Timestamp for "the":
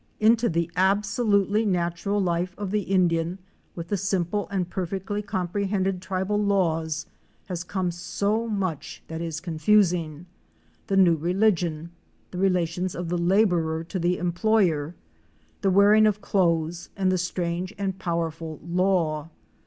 0.49-0.67, 2.71-2.81, 3.89-3.97, 10.87-10.97, 12.31-12.39, 13.09-13.17, 13.99-14.17, 15.61-15.69, 17.11-17.17